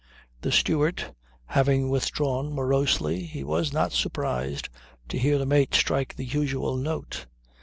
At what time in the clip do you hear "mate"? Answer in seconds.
5.45-5.75